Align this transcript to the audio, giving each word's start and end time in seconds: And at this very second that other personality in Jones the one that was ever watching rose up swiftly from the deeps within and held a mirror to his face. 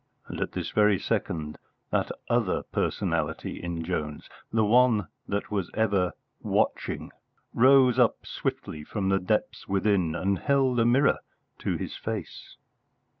And 0.25 0.41
at 0.41 0.53
this 0.53 0.71
very 0.71 0.97
second 0.97 1.59
that 1.91 2.11
other 2.27 2.63
personality 2.63 3.61
in 3.61 3.83
Jones 3.83 4.27
the 4.51 4.65
one 4.65 5.09
that 5.27 5.51
was 5.51 5.69
ever 5.75 6.13
watching 6.39 7.11
rose 7.53 7.99
up 7.99 8.25
swiftly 8.25 8.83
from 8.83 9.09
the 9.09 9.19
deeps 9.19 9.67
within 9.67 10.15
and 10.15 10.39
held 10.39 10.79
a 10.79 10.85
mirror 10.85 11.19
to 11.59 11.77
his 11.77 11.95
face. 11.95 12.55